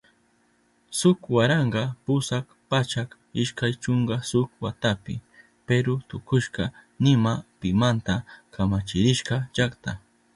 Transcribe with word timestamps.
Shuk 0.99 1.19
waranka 1.35 1.83
pusak 2.05 2.45
pachak 2.69 3.09
ishkay 3.41 3.73
chunka 3.83 4.15
shuk 4.29 4.49
watapi 4.63 5.15
Peru 5.67 5.93
tukushka 6.09 6.63
nima 7.03 7.33
pimanta 7.59 8.15
kamachirishka 8.53 9.35
llakta. 9.55 9.91